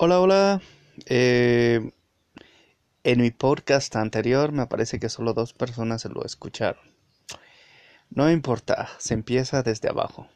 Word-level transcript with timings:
Hola, 0.00 0.20
hola. 0.20 0.62
Eh, 1.06 1.90
en 3.02 3.20
mi 3.20 3.32
podcast 3.32 3.96
anterior 3.96 4.52
me 4.52 4.68
parece 4.68 5.00
que 5.00 5.08
solo 5.08 5.34
dos 5.34 5.54
personas 5.54 6.02
se 6.02 6.08
lo 6.08 6.24
escucharon. 6.24 6.80
No 8.08 8.30
importa, 8.30 8.90
se 8.98 9.14
empieza 9.14 9.64
desde 9.64 9.88
abajo. 9.88 10.28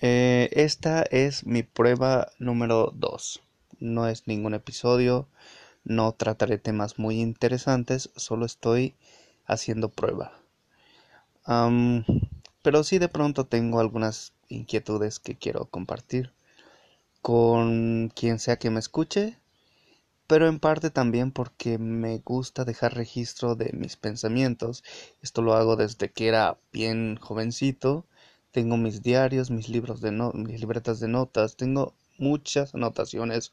Eh, 0.00 0.50
esta 0.52 1.02
es 1.02 1.44
mi 1.46 1.64
prueba 1.64 2.28
número 2.38 2.92
2. 2.94 3.42
No 3.80 4.06
es 4.06 4.28
ningún 4.28 4.54
episodio, 4.54 5.26
no 5.82 6.12
trataré 6.12 6.58
temas 6.58 6.96
muy 6.96 7.20
interesantes, 7.20 8.10
solo 8.14 8.46
estoy 8.46 8.94
haciendo 9.46 9.88
prueba. 9.88 10.32
pero 12.62 12.84
sí 12.84 12.98
de 13.00 13.08
pronto 13.08 13.46
tengo 13.46 13.80
algunas 13.80 14.32
inquietudes 14.48 15.18
que 15.18 15.34
quiero 15.34 15.64
compartir 15.64 16.33
con 17.24 18.12
quien 18.14 18.38
sea 18.38 18.58
que 18.58 18.68
me 18.68 18.80
escuche, 18.80 19.38
pero 20.26 20.46
en 20.46 20.60
parte 20.60 20.90
también 20.90 21.32
porque 21.32 21.78
me 21.78 22.18
gusta 22.18 22.66
dejar 22.66 22.94
registro 22.94 23.54
de 23.56 23.72
mis 23.72 23.96
pensamientos. 23.96 24.84
Esto 25.22 25.40
lo 25.40 25.54
hago 25.54 25.76
desde 25.76 26.12
que 26.12 26.28
era 26.28 26.58
bien 26.70 27.16
jovencito. 27.16 28.04
Tengo 28.52 28.76
mis 28.76 29.02
diarios, 29.02 29.50
mis 29.50 29.70
libros 29.70 30.02
de 30.02 30.12
no 30.12 30.32
mis 30.34 30.60
libretas 30.60 31.00
de 31.00 31.08
notas, 31.08 31.56
tengo 31.56 31.94
muchas 32.18 32.74
anotaciones 32.74 33.52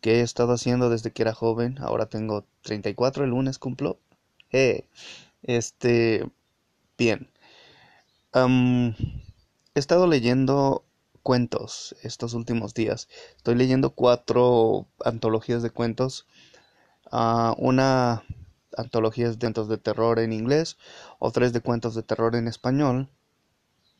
que 0.00 0.20
he 0.20 0.22
estado 0.22 0.52
haciendo 0.52 0.88
desde 0.88 1.10
que 1.12 1.22
era 1.22 1.34
joven. 1.34 1.78
Ahora 1.80 2.06
tengo 2.06 2.44
34, 2.62 3.24
el 3.24 3.30
lunes 3.30 3.58
cumplo. 3.58 3.98
Eh, 4.52 4.86
este, 5.42 6.24
bien. 6.96 7.28
he 9.74 9.78
estado 9.80 10.06
leyendo 10.06 10.84
cuentos 11.28 11.94
estos 12.02 12.32
últimos 12.32 12.72
días. 12.72 13.06
Estoy 13.36 13.54
leyendo 13.54 13.90
cuatro 13.90 14.88
antologías 15.04 15.62
de 15.62 15.68
cuentos. 15.68 16.26
Uh, 17.12 17.52
una 17.58 18.22
antología 18.74 19.28
de 19.28 19.38
cuentos 19.38 19.68
de 19.68 19.76
terror 19.76 20.20
en 20.20 20.32
inglés, 20.32 20.78
otra 21.18 21.44
es 21.44 21.52
de 21.52 21.60
cuentos 21.60 21.94
de 21.94 22.02
terror 22.02 22.34
en 22.34 22.48
español, 22.48 23.10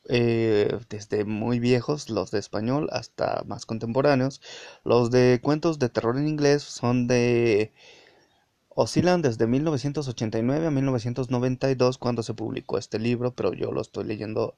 eh, 0.08 0.78
desde 0.88 1.27
muy 1.27 1.58
viejos, 1.58 2.08
los 2.08 2.30
de 2.30 2.38
español, 2.38 2.88
hasta 2.92 3.42
más 3.47 3.66
contemporáneos. 3.66 4.41
Los 4.83 5.10
de 5.10 5.41
cuentos 5.42 5.78
de 5.78 5.91
terror 5.91 6.16
en 6.16 6.28
inglés 6.28 6.62
son 6.62 7.08
de... 7.08 7.75
oscilan 8.70 9.20
desde 9.20 9.47
1989 9.47 10.66
a 10.66 10.70
1992 10.70 11.98
cuando 11.98 12.22
se 12.22 12.33
publicó 12.33 12.78
este 12.78 12.98
libro, 12.98 13.34
pero 13.34 13.53
yo 13.53 13.70
lo 13.70 13.83
estoy 13.83 14.05
leyendo 14.05 14.56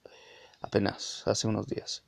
apenas 0.63 1.25
hace 1.27 1.49
unos 1.49 1.67
días 1.67 2.05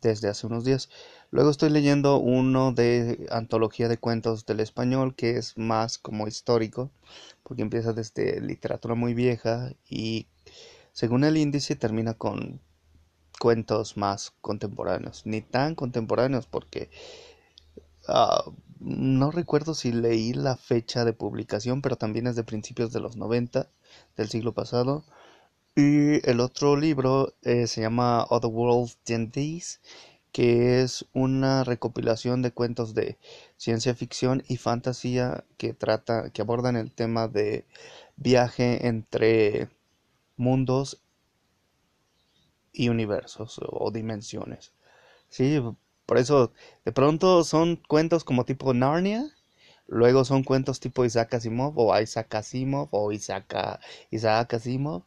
desde 0.00 0.28
hace 0.28 0.46
unos 0.46 0.64
días. 0.64 0.88
Luego 1.30 1.50
estoy 1.50 1.70
leyendo 1.70 2.18
uno 2.18 2.72
de 2.72 3.26
antología 3.30 3.88
de 3.88 3.98
cuentos 3.98 4.46
del 4.46 4.60
español 4.60 5.14
que 5.14 5.36
es 5.36 5.56
más 5.58 5.98
como 5.98 6.26
histórico, 6.26 6.90
porque 7.42 7.62
empieza 7.62 7.92
desde 7.92 8.40
literatura 8.40 8.94
muy 8.94 9.14
vieja 9.14 9.72
y 9.88 10.26
según 10.92 11.24
el 11.24 11.36
índice 11.36 11.76
termina 11.76 12.14
con 12.14 12.60
cuentos 13.38 13.96
más 13.96 14.32
contemporáneos, 14.40 15.22
ni 15.24 15.40
tan 15.40 15.74
contemporáneos 15.74 16.46
porque 16.46 16.90
ah, 18.08 18.44
no 18.80 19.30
recuerdo 19.30 19.74
si 19.74 19.92
leí 19.92 20.32
la 20.32 20.56
fecha 20.56 21.04
de 21.04 21.12
publicación, 21.12 21.82
pero 21.82 21.96
también 21.96 22.26
es 22.26 22.36
de 22.36 22.44
principios 22.44 22.92
de 22.92 23.00
los 23.00 23.16
90 23.16 23.68
del 24.16 24.28
siglo 24.28 24.52
pasado. 24.52 25.04
Y 25.76 26.28
el 26.28 26.40
otro 26.40 26.76
libro 26.76 27.34
eh, 27.42 27.66
se 27.66 27.80
llama 27.80 28.26
Other 28.28 28.50
World 28.50 28.92
Days, 29.06 29.80
que 30.32 30.82
es 30.82 31.06
una 31.12 31.64
recopilación 31.64 32.42
de 32.42 32.52
cuentos 32.52 32.94
de 32.94 33.18
ciencia 33.56 33.94
ficción 33.94 34.42
y 34.48 34.56
fantasía 34.56 35.44
que 35.58 35.72
trata, 35.72 36.30
que 36.30 36.42
abordan 36.42 36.76
el 36.76 36.92
tema 36.92 37.28
de 37.28 37.66
viaje 38.16 38.86
entre 38.88 39.68
mundos 40.36 41.02
y 42.72 42.88
universos 42.88 43.60
o 43.62 43.90
dimensiones. 43.92 44.72
Sí, 45.28 45.60
por 46.06 46.18
eso 46.18 46.52
de 46.84 46.92
pronto 46.92 47.44
son 47.44 47.76
cuentos 47.76 48.24
como 48.24 48.44
tipo 48.44 48.74
Narnia, 48.74 49.24
luego 49.86 50.24
son 50.24 50.42
cuentos 50.44 50.80
tipo 50.80 51.04
Isaac 51.04 51.34
Asimov 51.34 51.78
o 51.78 51.98
Isaac 52.00 52.34
Asimov 52.34 52.88
o 52.90 53.12
Isaac, 53.12 53.80
Isaac 54.10 54.54
Asimov 54.54 55.04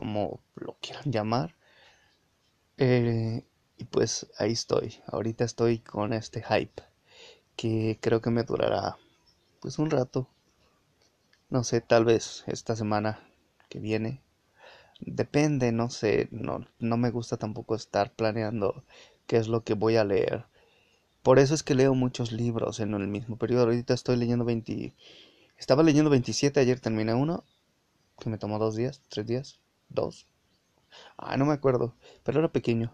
como 0.00 0.40
lo 0.54 0.78
quieran 0.80 1.12
llamar. 1.12 1.54
Eh, 2.78 3.44
y 3.76 3.84
pues 3.84 4.28
ahí 4.38 4.52
estoy. 4.52 4.94
Ahorita 5.06 5.44
estoy 5.44 5.80
con 5.80 6.14
este 6.14 6.42
hype 6.42 6.82
que 7.54 7.98
creo 8.00 8.22
que 8.22 8.30
me 8.30 8.44
durará 8.44 8.96
pues 9.60 9.78
un 9.78 9.90
rato. 9.90 10.26
No 11.50 11.64
sé, 11.64 11.82
tal 11.82 12.06
vez 12.06 12.44
esta 12.46 12.76
semana 12.76 13.20
que 13.68 13.78
viene. 13.78 14.22
Depende, 15.00 15.70
no 15.70 15.90
sé, 15.90 16.28
no, 16.30 16.66
no 16.78 16.96
me 16.96 17.10
gusta 17.10 17.36
tampoco 17.36 17.74
estar 17.74 18.10
planeando 18.14 18.84
qué 19.26 19.36
es 19.36 19.48
lo 19.48 19.64
que 19.64 19.74
voy 19.74 19.96
a 19.96 20.04
leer. 20.04 20.46
Por 21.22 21.38
eso 21.38 21.52
es 21.52 21.62
que 21.62 21.74
leo 21.74 21.94
muchos 21.94 22.32
libros 22.32 22.80
en 22.80 22.94
el 22.94 23.06
mismo 23.06 23.36
periodo. 23.36 23.64
Ahorita 23.64 23.92
estoy 23.92 24.16
leyendo 24.16 24.46
20... 24.46 24.94
Estaba 25.58 25.82
leyendo 25.82 26.08
27, 26.08 26.58
ayer 26.58 26.80
terminé 26.80 27.12
uno, 27.12 27.44
que 28.18 28.30
me 28.30 28.38
tomó 28.38 28.58
dos 28.58 28.76
días, 28.76 29.02
tres 29.10 29.26
días 29.26 29.59
dos. 29.90 30.26
Ah, 31.16 31.36
no 31.36 31.46
me 31.46 31.52
acuerdo, 31.52 31.94
pero 32.24 32.40
era 32.40 32.48
pequeño. 32.52 32.92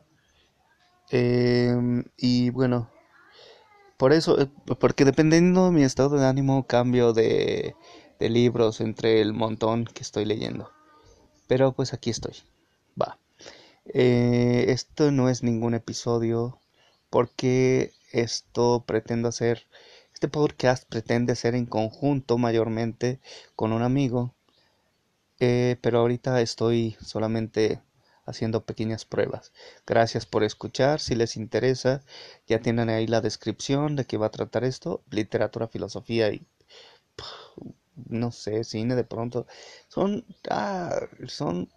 Em, 1.11 2.05
y 2.17 2.51
bueno, 2.51 2.91
por 3.97 4.13
eso, 4.13 4.41
eh, 4.41 4.49
porque 4.79 5.05
dependiendo 5.05 5.67
de 5.67 5.73
mi 5.73 5.83
estado 5.85 6.19
de 6.19 6.27
ánimo, 6.27 6.67
cambio 6.67 7.13
de, 7.13 7.75
de 8.19 8.29
libros 8.29 8.81
entre 8.81 9.21
el 9.21 9.33
montón 9.33 9.85
que 9.87 10.03
estoy 10.03 10.25
leyendo. 10.25 10.71
Pero 11.49 11.73
pues 11.73 11.95
aquí 11.95 12.11
estoy. 12.11 12.35
Va. 13.01 13.19
Eh, 13.87 14.67
esto 14.69 15.11
no 15.13 15.29
es 15.29 15.43
ningún 15.43 15.75
episodio 15.75 16.61
porque 17.11 17.93
esto 18.13 18.85
pretendo 18.87 19.29
hacer, 19.29 19.67
este 20.13 20.29
podcast 20.29 20.89
pretende 20.89 21.37
ser 21.37 21.55
en 21.55 21.67
conjunto 21.67 22.39
mayormente 22.39 23.21
con 23.55 23.73
un 23.73 23.83
amigo 23.83 24.36
eh, 25.41 25.77
pero 25.81 26.01
ahorita 26.01 26.41
estoy 26.41 26.97
solamente 27.01 27.83
haciendo 28.27 28.65
pequeñas 28.65 29.05
pruebas. 29.05 29.53
Gracias 29.87 30.27
por 30.27 30.45
escuchar. 30.45 31.01
Si 31.01 31.15
les 31.15 31.37
interesa, 31.37 32.03
ya 32.47 32.61
tienen 32.61 32.91
ahí 32.91 33.07
la 33.07 33.21
descripción 33.21 33.97
de 33.97 34.05
qué 34.07 34.17
va 34.19 34.27
a 34.27 34.31
tratar 34.31 34.65
esto. 34.65 35.03
Literatura, 35.11 35.69
filosofía 35.69 36.33
y 36.33 36.47
no 38.09 38.31
sé, 38.33 38.65
cine 38.65 38.95
de 38.95 39.05
pronto. 39.05 39.47
Son, 39.89 40.25
ah, 40.51 41.01
son 41.27 41.69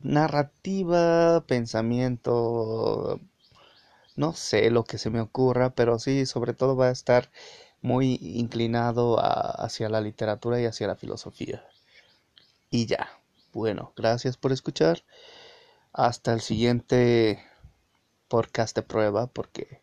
narrativa, 0.00 1.44
pensamiento, 1.46 3.20
no 4.16 4.32
sé 4.34 4.70
lo 4.70 4.84
que 4.84 4.98
se 4.98 5.10
me 5.10 5.20
ocurra, 5.20 5.70
pero 5.70 5.98
sí, 5.98 6.26
sobre 6.26 6.54
todo 6.54 6.76
va 6.76 6.88
a 6.88 6.92
estar 6.92 7.30
muy 7.82 8.18
inclinado 8.22 9.18
hacia 9.20 9.88
la 9.88 10.00
literatura 10.00 10.60
y 10.60 10.66
hacia 10.66 10.88
la 10.88 10.96
filosofía. 10.96 11.64
Y 12.70 12.86
ya. 12.86 13.08
Bueno, 13.52 13.92
gracias 13.96 14.36
por 14.36 14.52
escuchar. 14.52 15.04
Hasta 15.92 16.32
el 16.34 16.40
siguiente 16.40 17.44
podcast 18.28 18.76
de 18.76 18.82
prueba 18.82 19.28
porque 19.28 19.82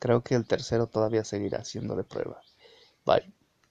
creo 0.00 0.22
que 0.24 0.34
el 0.36 0.46
tercero 0.46 0.88
todavía 0.88 1.24
seguirá 1.24 1.64
siendo 1.64 1.96
de 1.96 2.04
prueba. 2.04 2.42
Bye. 3.06 3.33